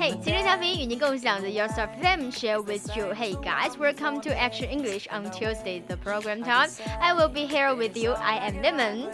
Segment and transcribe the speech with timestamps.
[0.00, 3.12] Hey，今天嘉宾与您共享的 Your Stuff Them share with you.
[3.12, 6.70] Hey guys, welcome to Action English on Tuesday, the program time.
[7.00, 8.12] I will be here with you.
[8.12, 9.08] I am Lemon.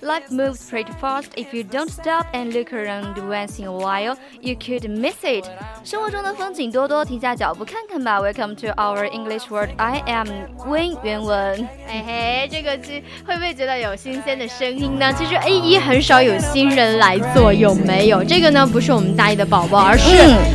[0.00, 1.32] Life moves pretty fast.
[1.36, 5.44] If you don't stop and look around once in a while, you could miss it.
[5.82, 8.20] 生活中的风景多多，停下脚步看看吧。
[8.20, 9.70] Welcome to our English word.
[9.76, 10.28] I am
[10.64, 11.68] Win 原文。
[11.88, 15.12] 嘿嘿，这个是会不会觉得有新鲜的声音呢？
[15.18, 18.22] 其实 A 一很少有新人来做，有没有？
[18.22, 20.14] 这个呢，不是我们大一的宝宝，而是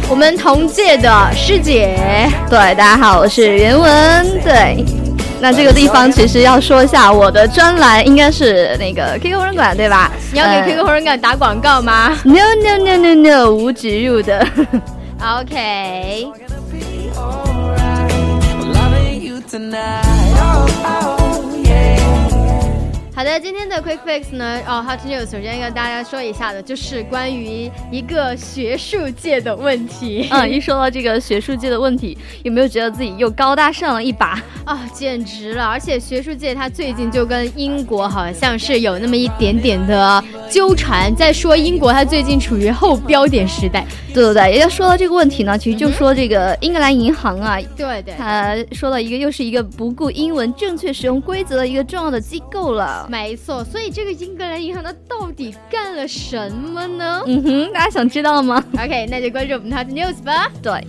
[0.09, 1.99] 我们同届的师姐。
[2.49, 4.41] 对，大家好，我是原文。
[4.41, 5.02] 对。
[5.43, 10.09] 那这个地方其实要说一下，我的专栏应该是那个 QQ 红人馆，对吧？
[10.31, 14.47] 你要给 QQ 红人馆打广告吗？No No No No No，无植入的。
[15.19, 16.29] OK。
[23.15, 30.27] 好的，今天的 Quick Fix 呢，哦，Hot News 首先跟大家说一下的，就是关于一个学术界的问题。
[30.31, 34.83] 嗯，一说到这个学术界的问题，有没有觉得自己又高大上了一把啊？
[34.91, 35.63] 简直了！
[35.63, 43.85] 而且学术界它最近就跟英国好像是有那么一点点的纠缠，在说英国它最近处于后标点时代。
[44.11, 53.02] 对对对，也要说到这个问题呢，其实就说这个英格兰银行啊，对对，他说到一个又是一个不顾英文正确使用规则的一个重要的机构了。
[53.09, 57.23] 没错，所以这个英格兰银行它到底干了什么呢？
[57.27, 60.51] 嗯哼，大家想知道吗？OK，那就关注我们的 news 吧。
[60.61, 60.85] 对。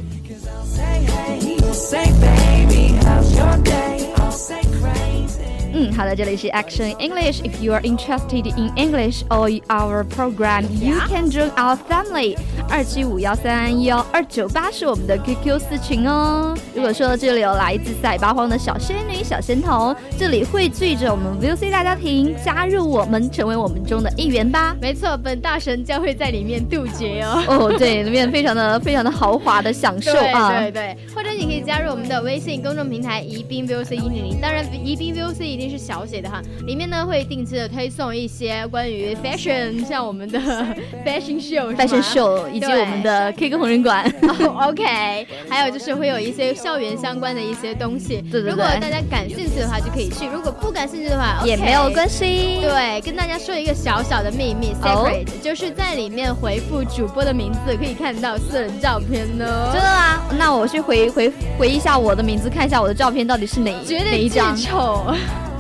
[5.76, 7.42] 嗯，好的，这里是 Action English。
[7.42, 12.36] If you are interested in English or our program, you can join our family。
[12.70, 16.56] 二七五幺三幺二九八是我们的 QQ 四群哦。
[16.76, 24.76] 如果说这里有来自赛八荒的小仙女、小仙童，这里汇聚着我们 VOC 大家庭，加入我们，成为我们中的一员吧。
[24.80, 27.42] 没错，本大神将会在里面渡劫哦。
[27.48, 30.52] 哦，对，里面非常的非常的豪华的享受啊。
[30.52, 35.63] 对对对，或者你可以加入我们的微信公众平台宜宾 VOC 一零零，当然宜宾 VOC 一定。
[35.68, 40.38] 是小写的哈，里面呢会定期的推送一些关于 fashion，像我们的
[41.04, 44.04] fashion show，fashion show，以及我们的 K 歌红人馆。
[44.68, 48.22] OK，还有就是会有一些校园相关的一些东西。
[48.30, 48.50] 对对对。
[48.50, 52.60] 如果大家感兴趣的话就可以去，如果不感兴趣的话也没有关系。
[52.60, 59.70] 对，跟大家说一个小小的秘密，secret，就是在里面回复主播的名字可以看到私人照片呢。
[59.72, 60.22] 真的吗？
[60.38, 64.56] 那我去回回回忆一下我的名字，看一下我的照片到底是哪哪一张。
[64.56, 65.14] 丑。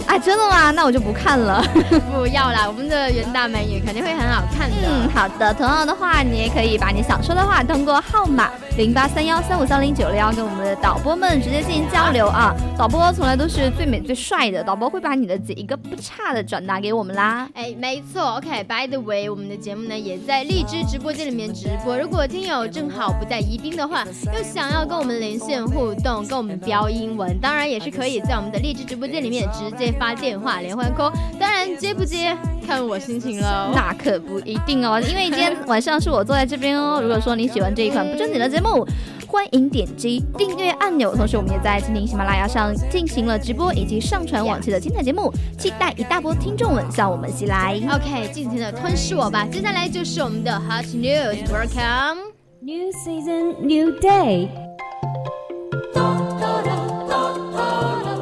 [0.06, 0.70] 啊， 真的吗？
[0.70, 1.62] 那我就不看了。
[2.12, 4.76] 不要啦，我们的袁大美女肯定会很好看的。
[4.86, 5.52] 嗯，好的。
[5.54, 12.54] 同样的话，你也可以把你想说的话通过号码零八三幺三五三零九六幺跟我们的导播们直接进行交流啊。
[12.76, 17.48] 导播从来都是最美最帅的，导播会把你的一个不差的转达给我们啦。
[17.54, 18.36] 哎，没错。
[18.36, 21.96] OK，By the way，我们的节目呢也在荔枝直播间里面直播。
[21.96, 24.04] 如果听友正好不在宜宾的话，
[24.36, 29.93] 又想要跟我们连线互动，跟我们飙英文，当然也是可以在我们的荔枝直播间里面直接。
[29.98, 33.72] 发电话连环 call，当然接不接看我心情喽。
[33.74, 37.00] 那可不一定哦，因 为今天晚上是我坐在这边哦。
[37.02, 38.86] 如果说你喜欢这一款不正经的节目，
[39.26, 41.14] 欢迎点击订阅按钮。
[41.16, 47.80] 同时，我们也在蜻蜓、喜马拉雅上进行了直播以及上传往期的精彩节目，期待一大波听众们向我们袭来。
[47.90, 49.46] OK，尽情的吞噬我吧。
[49.50, 52.18] 接下来就是我们的 Hot News，Welcome。
[52.62, 54.48] New season, new day.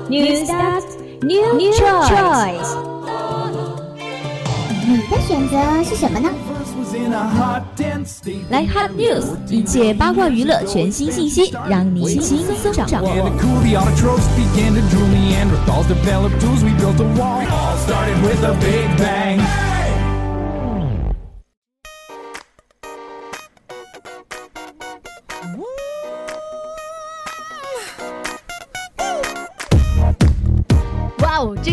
[0.08, 0.91] New start.
[1.22, 2.76] New choice，
[4.84, 6.28] 你的选择是什么呢？
[8.50, 13.08] 来 Hot News，一切八卦娱乐全新信息，让你轻松掌握。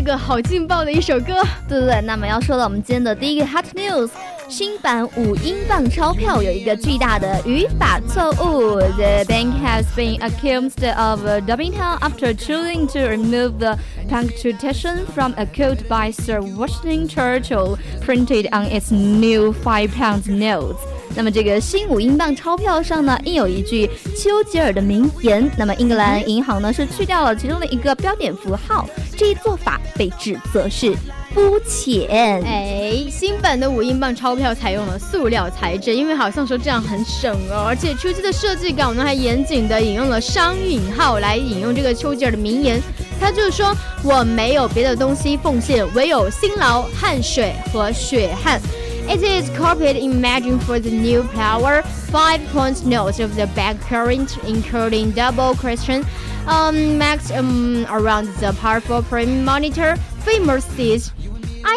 [0.08, 2.00] 个好劲爆的一首歌，对对对。
[2.02, 4.10] 那么要说到我们今天的第一个 hot news，
[4.48, 8.78] 新版五英镑钞票有一个巨大的语法错误。
[8.78, 13.78] The bank has been accused of dubbing after choosing to remove the
[14.08, 20.81] punctuation from a quote by Sir Washington Churchill printed on its new five pound notes.
[21.15, 25.50] 那么这个新五英镑钞票上呢，印有一句丘吉尔的名言。
[25.57, 30.94] 那么英格兰银行呢是去掉了其中的一个标点符号，这一做法被指责是
[31.33, 32.41] 肤浅。
[32.44, 37.65] 哎，新版的五英镑钞票采用了塑料材质，因为好像说这样很省哦。
[37.67, 42.79] 而且初期的设计稿呢还严谨的引用了双引号来引用这个丘吉尔的名言，
[43.19, 48.61] 他就是说我没有别的东西奉献，唯有辛劳、汗水和血汗。
[49.09, 55.13] It is copied imagine for the new power, five points notes of the back current, including
[55.13, 56.06] double question
[56.45, 59.95] um, marks um, around the powerful prime monitor.
[60.19, 61.11] Famous says,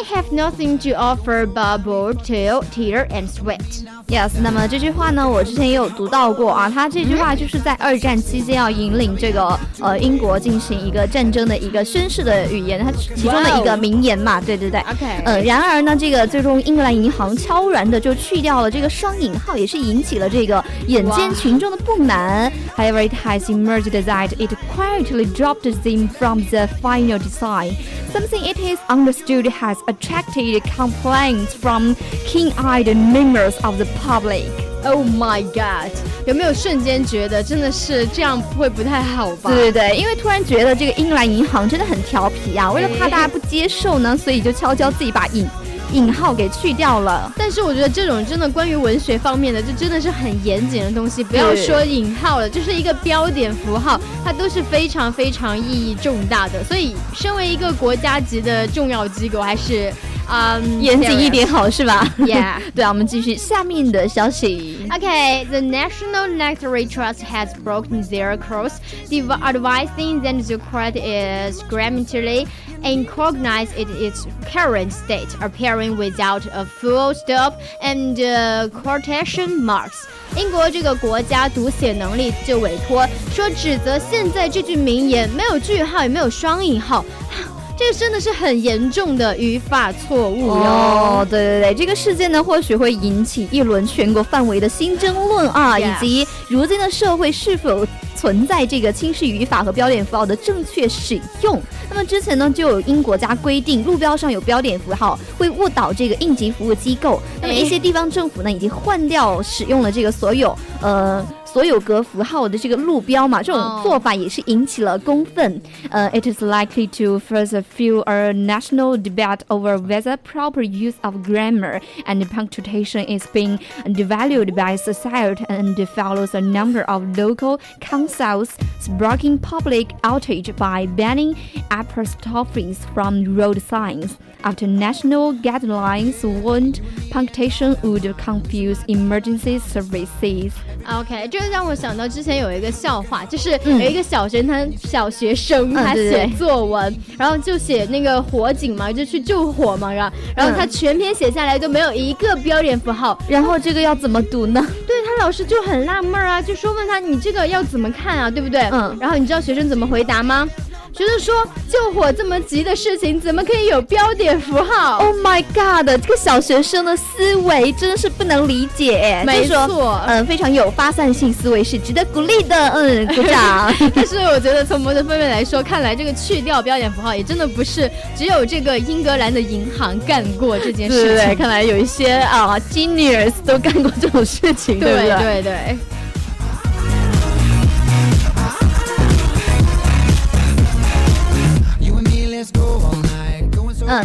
[0.01, 3.59] I have nothing to offer but bored tail, tear, and sweat.
[4.07, 6.69] Yes，那么这句话呢，我之前也有读到过啊。
[6.69, 14.39] 他这句话就是在二战期间要引领这个呃英国进行一个战争的一个宣誓的语言，它其中的一个名言嘛。
[14.39, 14.79] 对对对。
[14.81, 15.05] OK。
[15.25, 22.51] 呃，然而呢，这个最终英格兰银行悄然的就去掉了这个双引号，也是引起了这个眼尖群众的不满。
[22.77, 27.73] However, it has emerged that it quietly dropped them from the final design,
[28.13, 31.94] something it is understood has attracted complaints from
[32.26, 34.46] keen-eyed members of the public.
[34.84, 35.92] Oh my god！
[36.26, 39.50] 有没有瞬间觉得真的是这样会不太好吧？
[39.50, 45.46] 对对对，因为突然觉得这个英格兰银行真的很调皮啊，为了怕大家不接受呢，所以就悄悄自己把引
[45.92, 47.32] 引号给去掉了。
[47.36, 51.22] 但是我觉得这种真的关于文学方面的，就真的是很严谨的东西。
[51.22, 56.62] 不要说引号了，就是一个标点符号，它都是非常非常意义重大的。
[56.64, 59.92] 所以，身为一个国家级的重要机构，还是。
[60.30, 64.78] 嗯，严谨一点好是吧？Yeah， 对啊，我们继续下面的消息。
[64.88, 68.76] Okay, the National Necessary Trust has broken their course,
[69.10, 72.46] advising that the credit is grammatically
[72.82, 80.04] incognizant in its current state, appearing without a full stop and uh, quotation marks.
[80.36, 87.04] 英国这个国家读写能力就委托说，指责现在这句名言没有句号，也没有双引号。
[87.76, 91.26] 这个真的是很严重的语法错误哟！
[91.28, 97.84] 对对对，这个事件呢，或许会引起一轮全国范围的新争论啊，以及如今的社会是否
[98.22, 101.60] 存在这个轻视语法和标点符号的正确使用。
[101.90, 107.20] 那么之前呢，就有英国家规定，路标上有标点符号会误导这个应急服务机构。
[107.40, 111.26] 那么一些地方政府呢，已经换掉使用了这个所有呃。
[111.51, 115.61] 所有格符号的这个路标嘛，这种做法也是引起了公愤。
[115.89, 122.23] 呃、uh,，it is likely to further fuel a national debate over whether proper use of grammar and
[122.29, 128.49] punctuation is being devalued by society and follows a number of local councils
[128.79, 131.35] sparking public outrage by banning
[131.71, 140.53] apostrophes from road signs after national guidelines warned punctuation would confuse emergency services.
[140.85, 154.64] OK，这 个让我想到之前有一个笑话，就是有一个小学他小学生他写作文，然后就写那个火警嘛，就去救火嘛，然后然后他全篇写下来都没有一个标点符号，然后这个要怎么读呢？
[154.86, 158.62] 对他老师就很纳闷啊，就说问他你这个要怎么看啊，对不对？
[158.70, 160.48] 嗯，然后你知道学生怎么回答吗？
[160.92, 161.34] 觉得说
[161.70, 165.88] 救火这么急的事情，怎么可以有标点符号？Oh my god！
[166.02, 169.22] 这个小学生的思维真的是不能理解。
[169.26, 172.54] 没错，嗯，非常有发散性思维是值得鼓励的。
[172.74, 173.74] 嗯，鼓掌。
[173.94, 181.14] 但是我觉得从某种方面来说，看来这个去掉标点符号也真的不是只有这个英格兰的银行干过这件事情。
[181.14, 184.78] 对，看来有一些啊，genius 都干过这种事情。
[184.78, 185.78] 对对对。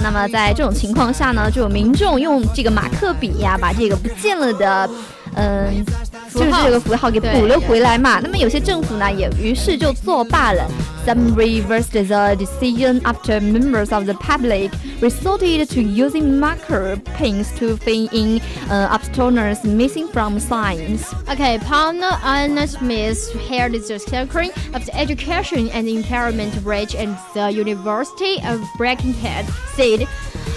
[0.01, 4.89] 那么在这种情况下呢，就有民众用这个马克笔呀，把这个不见了的，
[5.35, 5.85] 嗯，
[6.33, 8.19] 就是这个符号给补了回来嘛。
[8.21, 10.65] 那么有些政府呢，也于是就作罢了。
[11.07, 18.09] Some reversed the decision after members of the public resorted to using marker pens to fill
[18.11, 21.13] in uh, abstinence missing from signs.
[21.29, 27.51] Okay, Partner Anna Smith held the Secretary of the Education and Environment Branch at the
[27.53, 29.45] University of Birkenhead
[29.75, 30.05] said,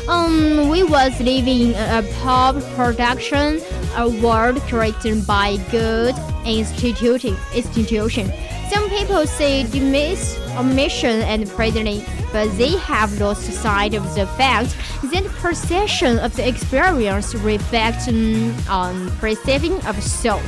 [0.08, 3.60] um, we was living a pop production,
[3.96, 7.36] a world created by good institution.
[7.54, 8.32] institution
[8.71, 12.01] Some people say dismiss omission and pretending,
[12.33, 14.75] but they have lost sight of the fact
[15.11, 20.41] that perception of the experience reflects um, on perceiving of salt.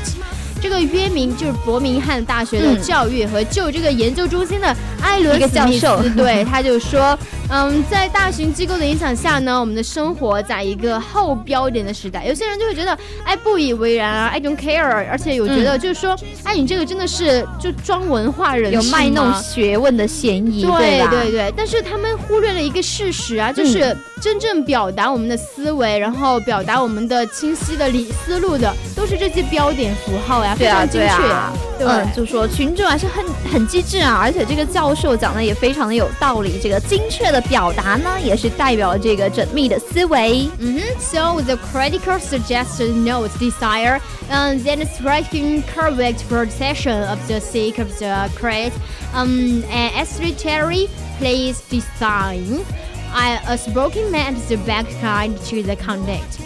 [0.60, 7.18] 这个约明就是伯明翰大学的教育和就这个研究中心的艾伦一个教史密斯授对，他就说，
[7.55, 12.25] 嗯，在大型机构的影响下呢，我们的生活在一个后标点的时代。
[12.25, 21.11] 有些人就会觉得，哎，不以为然啊，I don't care，而且有觉得就是说，哎，你这个真的是就装文化人士有卖弄学问的嫌疑，对吧？
[21.11, 31.07] 对对，但是他们忽略了一个事实啊，就是真正表达我们的思维，然后表达我们的清晰的理思路的，都是这些标点符号呀，非常精确。
[31.19, 36.59] 对啊，对嗯，就说群众还是很很机智啊，而且这个教授讲的也非常的有道理。
[36.63, 40.50] 这个精确的表达呢，也是代表了这个缜密的思维。
[40.60, 44.00] hmm So the critical suggestion notes desire
[44.30, 48.74] um, then striking correct perception of the sake of the correct
[49.14, 50.90] um, and aesthetically
[51.20, 52.66] place design.
[53.14, 56.40] I, a spoken man is the background to the conduct.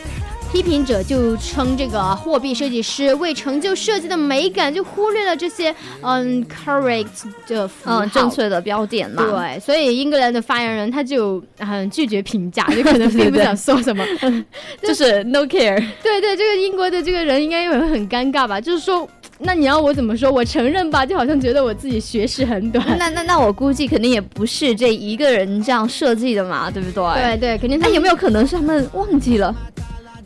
[0.53, 7.07] 批评者就称这个货币设计师为成就设计的美感，就忽略了这些嗯 correct
[7.47, 7.69] 的。
[7.85, 9.23] 嗯，正确的标点嘛。
[9.23, 14.05] 对，所以英格兰的发言人他就很拒绝评价， 就可能并不想说什么。
[14.83, 15.77] 就是 no care。
[16.03, 18.61] 对对，这个英国的这个人应该会很尴尬吧？
[18.61, 19.07] 就是说，
[19.41, 20.31] 那你要我怎么说？
[20.31, 22.97] 我承认吧，就好像觉得我自己学识很短。
[22.99, 27.37] 那那那我估计肯定也不是这一个人这样设计的嘛，对不对？
[27.37, 27.37] 对。
[27.37, 29.55] 对，肯定他那有没有可能是他们忘记了？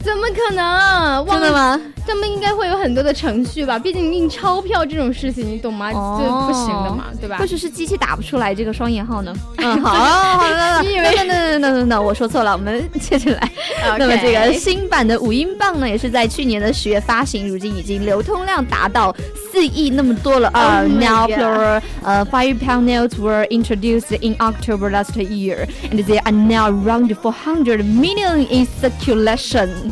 [0.03, 1.27] 怎么可能？
[1.27, 1.53] 真的？
[1.53, 1.81] 吗？
[2.07, 3.79] 他们应该会有很多的程序吧？
[3.79, 5.91] 毕竟印钞票这种事情，你懂吗？
[5.93, 7.47] 哦这不行的嘛，对吧或？
[7.47, 9.33] 许是机器打不出来这个双引号呢？
[9.59, 13.51] 嗯，好，好的，你以为那那那那那那我说错了，我们接着来。
[13.99, 19.15] 那么这个新版的五英镑呢，也是在去年的十月发行，如今已经流通量达到
[19.53, 20.81] 四亿那么多了啊。
[20.81, 26.33] Oh Now plural 呃 five pound notes were introduced in October last year, and they are
[26.33, 29.90] now around four hundred million in circulation.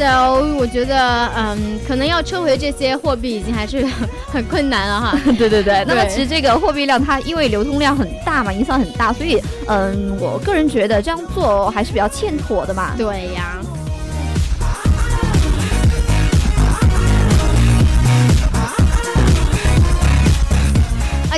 [0.00, 3.86] So，我觉得，嗯，可能要撤回这些货币已经还是
[4.32, 5.20] 很困难了哈。
[5.36, 12.94] 对对对，那么其实这个货币量它因为流通量很大嘛，影响很大，所以嗯，我个人觉得这样做还是比较欠妥的嘛。
[12.96, 13.58] 对呀。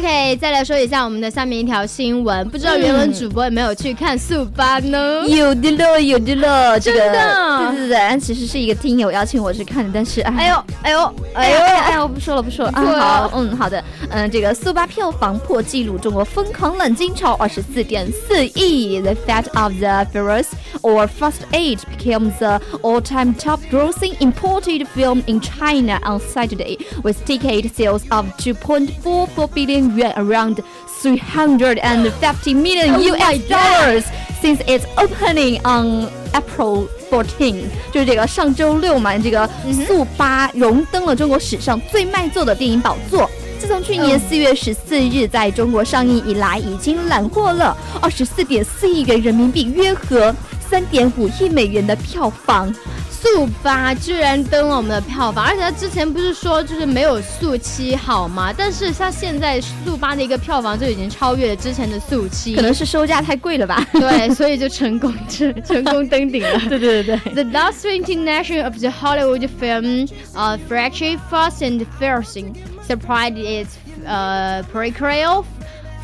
[0.02, 5.22] OK，再来说一下我们的下面一条新闻，不知道原文主播有没有去看速八呢？
[5.28, 20.48] 有的了，有的了，这个真的对对对，但其实是一个听友邀请我去看的，但是哎哎呦，哎呦，哎呦哎呦，不说了不说了啊，好，嗯好的，嗯这个速八票房破纪录，中国疯狂冷金超二十四点四亿，The Fate of the Furious
[20.80, 27.72] or Fast Eight became the all-time top-grossing imported film in China on Saturday with ticket
[27.72, 30.58] sales of 2.44 billion yuan, around
[31.00, 34.04] 350 million Oh my US dollars
[34.40, 39.48] since its opening on April 14，就是这个上周六嘛，这个
[39.86, 43.30] 速八荣登了中国史上最卖座的电影宝座。
[43.58, 50.34] 自从去年四月十四日在中国上映以来，已经揽获了二十四点四亿元人民币，约合
[50.68, 52.74] 三点五亿美元的票房。
[53.22, 58.52] 速八居然登了我们的票房，而且他之前不是说就是没有速七好吗？
[58.56, 63.86] 但是他现在速八的一个票房就已经超越了之前的速七，可能是售价太贵了吧？
[63.92, 66.58] 对，所以就成功成成功登顶了。
[66.68, 67.44] 对对对对。
[67.44, 72.52] The last international of the Hollywood film, uh, Fracture Fast and Furious,
[72.88, 75.44] surprised its uh, prequel,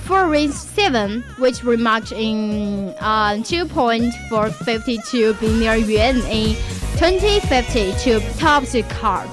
[0.09, 6.55] Furious 7, which remarked in uh, 2.452 billion yuan in
[6.97, 9.29] 2050 to top the card.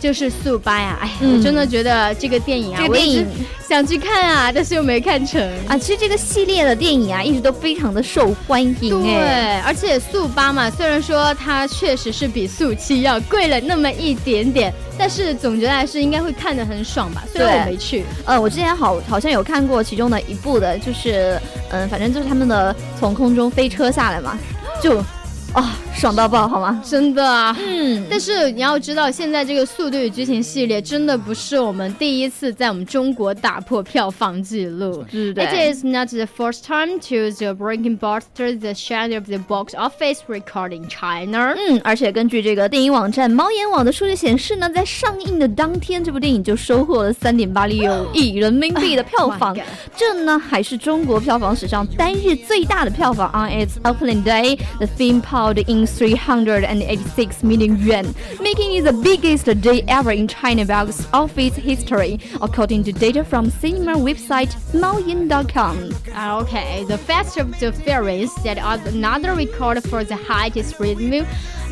[0.00, 3.26] 就是速八呀，哎，嗯我真的觉得这个电影啊，这个电影
[3.68, 5.40] 想去看啊，但是又没看成。
[5.68, 17.22] 啊，其实这个系列的电影啊，一直都非常的受欢迎对哎。，而且速八嘛，虽然说它确实是比速七要贵了那么一点点，但是总觉得还是应该会看得很爽吧。
[17.30, 21.38] 虽然我没去，呃，我之前好好像有看过其中的一部的，就是
[21.70, 24.38] 嗯，反正就是他们的从空中飞车下来嘛，
[24.82, 25.04] 就
[25.52, 26.80] 啊、爽到爆，好吗？
[26.84, 27.56] 真的啊。
[27.58, 35.04] 嗯，但是你要知道，现在这个《速度与激情》系列真的不是我们第一次在我们中国打破票房纪录。
[35.10, 35.74] It。
[35.74, 40.72] is not the first time to the breaking buster the shadow of the box office record
[40.72, 41.54] in China.
[41.56, 49.56] 嗯，而且根据这个电影网站猫眼网的数据显示呢，在上映的当天，这部电影就收获了三点八六亿人民币的票 Oh 房
[49.96, 53.28] 这呢还是中国票房史上单日最大的票房。
[53.32, 59.82] On its opening day, the theme park in 386 million yuan, making it the biggest day
[59.88, 65.94] ever in China box office history, according to data from cinema website Maoyan.com.
[66.42, 71.24] Okay, the Fast of the Furious set another record for the highest revenue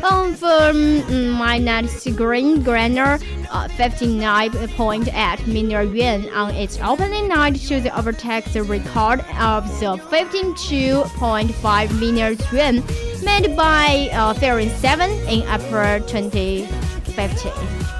[0.03, 3.19] um, my night screen granner,
[3.51, 11.99] uh, 59.8 million yuan on its opening night to overtake the record of the 52.5
[11.99, 12.83] million yuan
[13.23, 17.98] made by uh, Furious 7 in April 2015.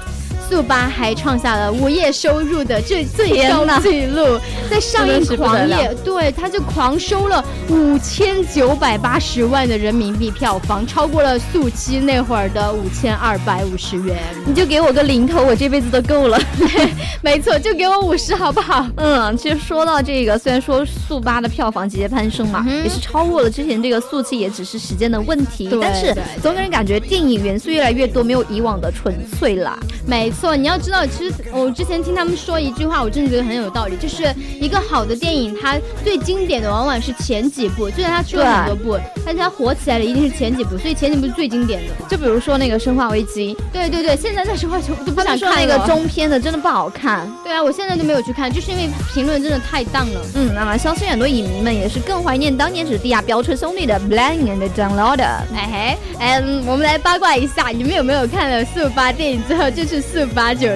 [0.50, 4.36] 速八还创下了午夜收入的最最高纪录，
[4.68, 14.16] 在上映狂野，对，他就狂收了五千九百八十万的人民币票房，超过了速七那会儿的五千二百五十元。
[14.44, 16.36] 你就给我个零头，我这辈子都够了。
[17.22, 18.84] 没错，就给我五十，好不好？
[18.96, 25.68] 嗯，其实说到这个，虽然说速八的票房节节攀升嘛，也是超过了之前这个速七，也只是时间的问题。
[25.80, 29.78] 但是总给人感觉电影元素越来越多，没有以往的纯粹了。
[30.06, 34.24] 没错，你要知道，其实我之前听他们说一句话，我真的觉得很有道理，就是
[34.60, 41.94] 一个好的电影，它最经典的往往是前几部，就算它出了很多部，但是它火起来的一定是前几部，所以前几部是最经典的。
[42.08, 47.30] 就比如说那个《生化危机》，对对对，现在在《生化危机》都不想看那个中篇的，真的不好看。
[47.44, 50.20] 对啊，我现在都没有去看，就是因为评论真的太荡了。
[50.34, 55.20] 嗯，那么相信很多影迷们也是更怀念当年只地下飙车兄弟的 Blind and Download。
[55.54, 60.68] 哎嘿，嗯，我们来八卦一下，你们有没有看了速八电影之后就是速八九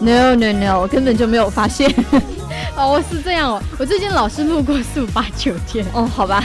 [0.00, 1.92] ？No no no，我根本就没有发现。
[2.76, 5.84] 哦，是这样哦，我最近老是路过速八酒店。
[5.94, 6.44] 哦，好吧。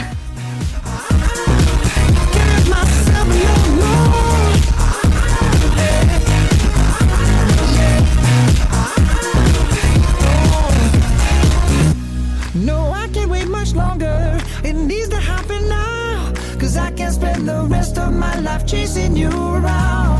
[16.58, 20.13] Cause I can't spend the rest of my life chasing you around.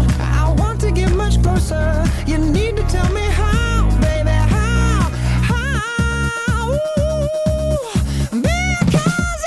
[1.64, 2.04] Closer.
[2.26, 5.10] You need to tell me how, baby, how,
[5.42, 6.72] how.
[8.30, 9.44] Because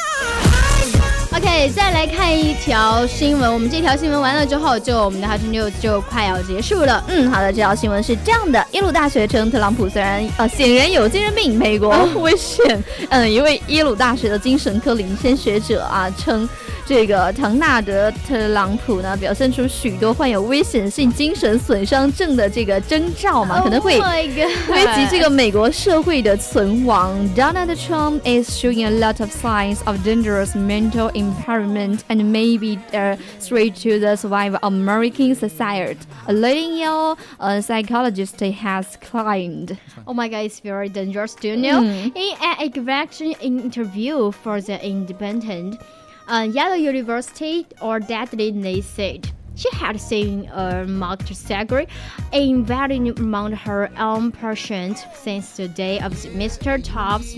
[1.31, 1.37] I.
[1.37, 3.53] OK，再来看一条新闻。
[3.53, 7.03] 我们这条新闻完了之后，就我们的 Hot News 就快要结束了。
[7.07, 12.83] 嗯，好的，这条新闻是这样的：耶鲁大学称，特朗普虽然呃显然有精神病，美国危险。
[13.09, 16.47] 嗯，一位耶鲁大学的精神科领先学者啊称。
[16.86, 27.16] 这个唐纳德·特朗普呢，表现出许多患有危险性精神损伤症的这个征兆嘛，可能会危及这个美国社会的存亡。
[27.34, 33.74] Donald Trump is showing a lot of signs of dangerous mental impairment and maybe a threat
[33.82, 35.98] to the survival of American society.
[36.26, 39.78] A leading Yale uh, psychologist has claimed.
[40.06, 41.34] Oh my God, it's very dangerous.
[41.34, 41.80] Do you know?
[41.80, 42.12] Mm.
[42.14, 45.80] In an exact interview for the Independent
[46.28, 49.30] uh, Yale University or deadly they said.
[49.54, 51.86] She had seen a marked surgery
[52.32, 56.82] in value among her own patients since the day of Mr.
[56.82, 57.36] Topp's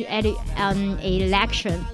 [0.56, 1.84] um, election.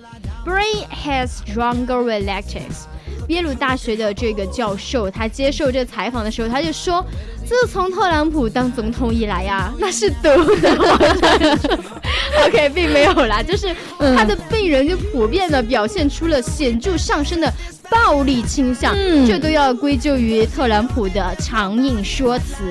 [0.44, 2.86] Brain has stronger electrics.
[3.28, 10.76] 耶鲁大学的这个教授，他接受这采访的时候，他就说：“自从特朗普当总统以来呀，那是毒的。”
[12.45, 13.75] OK，并没有啦，就是
[14.15, 17.51] 他的病人就普遍的表现出了显著上升的
[17.89, 18.95] 暴力倾向，
[19.25, 22.63] 这都要归咎于特朗普的强硬说辞。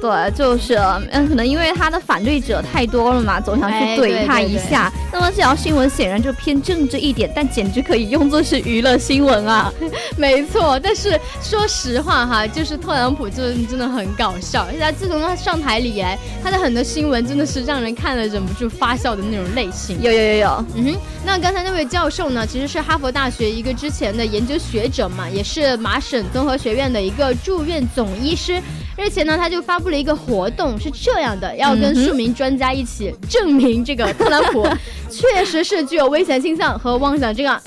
[0.00, 0.74] 对，就是
[1.10, 4.92] 嗯，可能因为他的反对者太多了嘛，总想去怼他一下。
[5.12, 9.72] 那么这条新闻显然就偏政治一点，但简直可以用作是娱乐新闻啊。
[10.16, 14.64] 没错，但是说实话哈，就是特朗普就真的很搞笑。
[14.66, 20.00] 而且他自从他上台以来，他的很多新闻真的是让人看了忍不住发笑的那种类型。
[20.00, 20.96] 有有有有，嗯哼。
[21.24, 28.62] 那刚才那位教授呢，其实是哈佛大学一个之前的研究学者嘛，也是麻省综合学院的一个住院总医师。
[28.97, 34.67] 日前呢，他就发布了一个活动，是这样的，要跟数名专家一起证明这个特朗普
[35.09, 37.61] 确实是具有危险倾向和妄想症啊。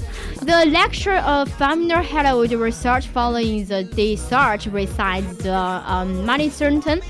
[0.45, 7.01] The lecture of Famner held research following the research resides the um, money certain.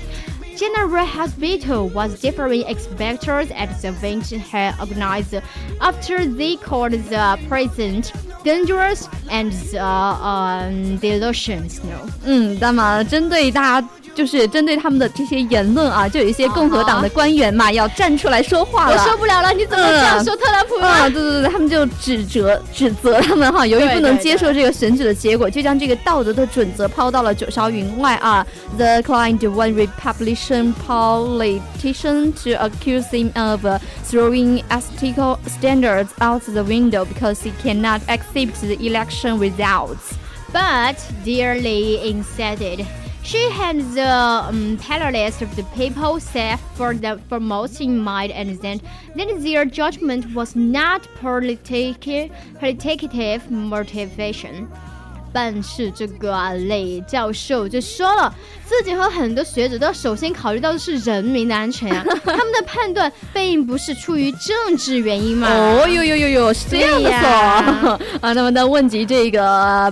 [0.57, 5.39] General Hospital was differing expectors at the event had organized
[5.79, 8.11] after they called the present
[8.43, 11.79] dangerous and the um, delusions.
[11.83, 12.09] No.
[12.25, 18.95] 嗯，那么针对大家 就是针对他们的这些言论啊，就有一些共和党的官员嘛，要站出来说话了。
[18.95, 21.07] 我受不了了，你怎么这样说特朗普啊？
[21.09, 28.45] 对对对，他们就指责指责他们哈，由于不能接受这个选举的结果，就将这个道德的准则抛到了九霄云外啊。
[28.77, 33.65] The client one Republican politician to accuse him of
[34.09, 40.15] throwing ethical standards out the window because he cannot accept the election results.
[40.51, 42.85] But dearly insisted.
[43.24, 44.76] She had the um,
[45.12, 48.80] list of the people safe for the foremost in mind and then,
[49.14, 52.00] then their judgment was not politic,
[52.58, 54.68] politicative motivation.
[55.32, 58.32] 办事这个啊，雷教授就说了，
[58.66, 65.48] 自己和很多学者都首先考虑到的是人民的安全啊， 他们的判断并不是出于政治原因嘛。
[65.48, 68.32] 哦呦呦呦呦，是这样的说 啊。
[68.32, 69.40] 那么当问及这个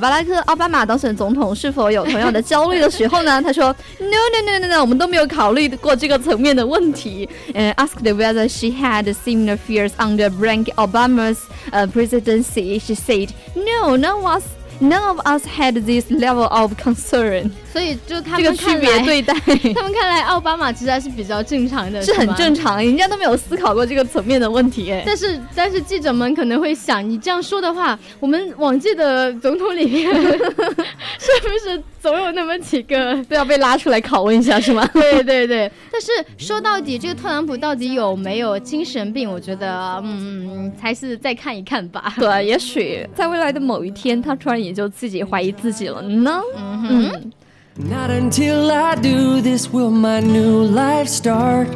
[0.00, 7.28] 巴拉克奥巴马当选总统是否有同样的焦虑的时候呢， 他说 No no no no no，我们都没有考虑过这个层面的问题。
[7.54, 11.38] 呃，asked whether she had similar fears under Barack Obama's
[11.72, 14.42] uh, presidency, she said No, no was.
[14.80, 19.34] None of us had this level of concern，所以就他们区别对待，
[19.74, 24.94] 他们看来奥巴马其实还是比较正常的， 是很正常，人家都没有思考过这个层面的问题。
[25.04, 34.88] 但是但是记者们可能会想，你这样说的话，我们往届的总统里面 是不是总有那么几个都要被拉出来拷问一下，是吗？
[34.94, 35.70] 对对对。
[35.92, 39.30] 但是说到底，这个特朗普到底有没有精神病？
[39.30, 42.14] 我觉得，嗯，还是再看一看吧。
[42.16, 44.69] 对，也许在未来的某一天，他突然也。
[44.69, 46.41] 你就自己怀疑自己了呢。
[46.55, 47.31] 嗯
[47.77, 51.67] Not until I do this will my new life start.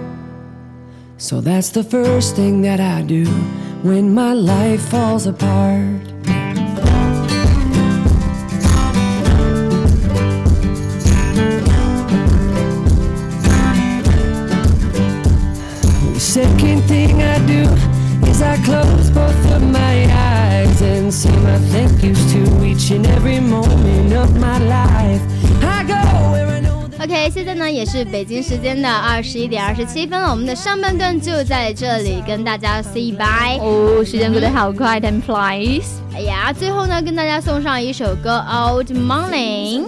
[1.17, 3.25] So that's the first thing that I do
[3.83, 5.99] when my life falls apart.
[16.13, 17.63] The second thing I do
[18.29, 20.32] is I close both of my eyes
[20.84, 25.20] And say my thank yous to each and every moment of my life.
[25.62, 25.94] I go
[26.32, 26.84] where I know.
[27.02, 33.58] OK，现在呢也是北京时间的二十一点二十七分了，我们的上半段就在这里跟大家 say bye。
[33.60, 35.84] 哦，时间过得好快，time flies。
[36.14, 38.42] 哎呀，最后呢跟大家送上一首歌
[38.72, 39.82] 《Old Morning》。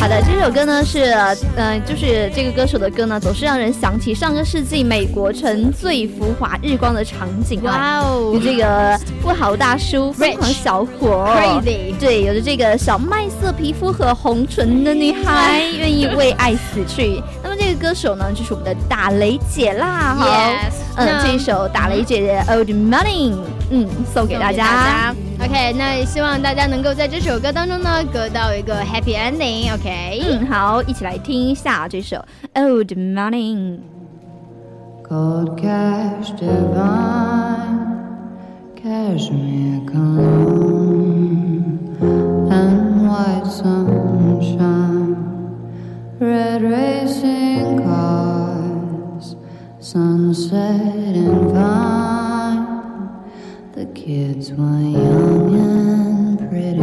[0.00, 1.14] 好的，这首歌呢是，
[1.56, 7.62] 嗯，就是这个歌手的歌呢，总是让人想起上个世纪美国城最浮华日光的场景。
[7.64, 17.22] 哇哦，有这个富豪大叔、疯狂小伙，crazy，对，有着这个小麦色皮肤和红唇的女孩， 愿意为爱死去。
[17.60, 20.16] 这个歌手呢，就是我们的打雷姐啦。
[20.18, 23.34] Yes，嗯，这一首打雷姐的《Old Money》，
[23.70, 25.14] 嗯，送给大家。
[25.38, 29.74] OK，那也希望大家能够在这首歌当中呢，得到一个 happy ending。
[29.74, 32.16] OK，嗯，好，一起来听一下这首
[32.54, 33.80] Old Money。
[35.06, 37.76] Cold cash divine,
[38.82, 41.18] cashmere cologne,
[42.48, 43.99] and white sunshine,
[46.20, 49.36] red racing cars,
[49.78, 52.66] sunset and vine.
[53.72, 56.80] The kids were young and pretty.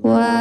[0.00, 0.35] Where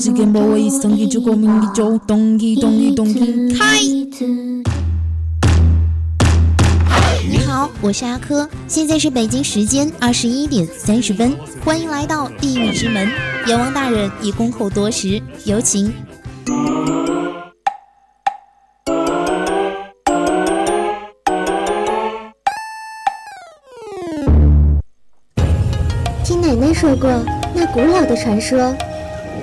[0.00, 3.82] 什么时间不时间不为生气就空密就动一动一动一开。
[7.28, 13.06] 你，好，我是阿珂，现在是北京时间二十一点三十分，欢迎来到地狱之门。
[13.46, 15.92] 阎王大人已恭候多时，有请。
[26.24, 27.10] 听奶奶说过，
[27.54, 28.74] 那古老的传说，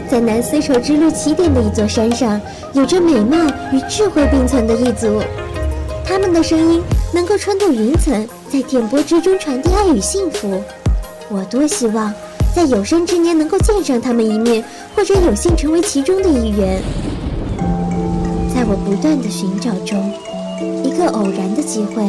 [0.10, 2.39] 在南丝绸之路起点的一座山上，
[2.74, 3.38] 有着美貌
[3.74, 5.22] 与智慧并存的一族。
[6.06, 6.82] 他们的声音
[7.13, 10.62] 能够穿透云层，在电波之中传递爱与幸福。
[11.30, 12.13] 我多希望
[12.56, 14.63] 在有生之年能够见上他们一面，
[14.96, 16.82] 或者有幸成为其中的一员。
[18.56, 20.12] 在我不断的寻找中，
[20.84, 22.02] 一个偶然的机会，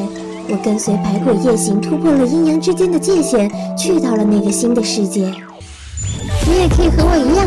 [0.49, 5.23] 我跟随百鬼夜行，突破了阴阳之间的界限，去到了那个新的世界。
[6.47, 7.47] 你也可以和我一样，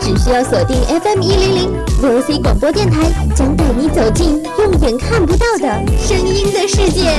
[0.00, 7.10] 只需要锁定 FM 一零零 VOC 广播电台，将带你走进用眼看不到的声音的世界。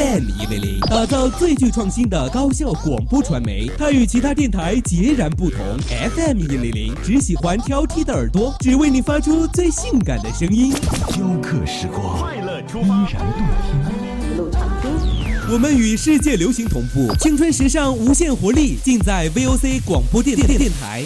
[0.00, 5.58] FM 一零零打造最具创新的高效广播传媒，它与其他电台截然不同。
[6.16, 10.72] FM 一零零只喜欢挑剔的耳朵，只为你发出最性感的声音。
[11.08, 13.22] 雕刻时光，快乐出发，依然
[14.38, 15.52] 动听。
[15.52, 21.04] 我们与世界流行同步，青春时尚无限活力，尽在 VOC 广播电电电台。